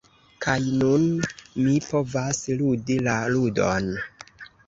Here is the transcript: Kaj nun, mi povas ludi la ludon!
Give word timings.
Kaj 0.43 0.61
nun, 0.83 1.03
mi 1.65 1.75
povas 1.89 2.41
ludi 2.61 2.97
la 3.09 3.15
ludon! 3.35 3.93